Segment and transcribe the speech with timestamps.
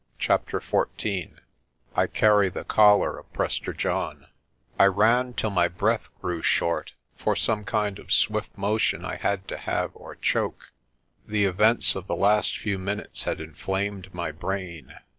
[0.17, 1.35] CHAPTER XIV
[1.95, 4.25] I CARRY THE COLLAR OF PRESTER JOHN
[4.79, 9.17] I RAN till my breath grew short, for some kind of swift mo tion I
[9.17, 10.71] had to have or choke.
[11.27, 14.95] The events of the last few minutes had inflamed my brain.